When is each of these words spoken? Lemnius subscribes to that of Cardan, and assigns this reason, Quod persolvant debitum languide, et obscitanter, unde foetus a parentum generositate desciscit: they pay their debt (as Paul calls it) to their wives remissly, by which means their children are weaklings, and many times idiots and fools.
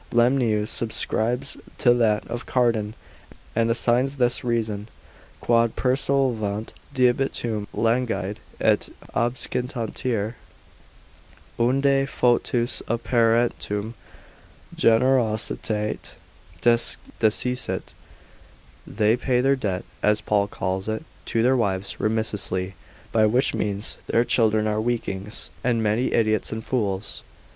Lemnius 0.11 0.71
subscribes 0.71 1.57
to 1.77 1.93
that 1.93 2.25
of 2.27 2.47
Cardan, 2.47 2.95
and 3.55 3.69
assigns 3.69 4.17
this 4.17 4.43
reason, 4.43 4.89
Quod 5.41 5.75
persolvant 5.75 6.73
debitum 6.91 7.67
languide, 7.71 8.37
et 8.59 8.89
obscitanter, 9.13 10.33
unde 11.59 12.09
foetus 12.09 12.81
a 12.87 12.97
parentum 12.97 13.93
generositate 14.75 16.13
desciscit: 16.63 17.93
they 18.87 19.15
pay 19.15 19.39
their 19.39 19.55
debt 19.55 19.85
(as 20.01 20.19
Paul 20.21 20.47
calls 20.47 20.87
it) 20.87 21.05
to 21.27 21.43
their 21.43 21.55
wives 21.55 21.97
remissly, 21.99 22.73
by 23.11 23.27
which 23.27 23.53
means 23.53 23.99
their 24.07 24.25
children 24.25 24.65
are 24.65 24.81
weaklings, 24.81 25.51
and 25.63 25.83
many 25.83 26.05
times 26.09 26.17
idiots 26.17 26.51
and 26.51 26.65
fools. 26.65 27.21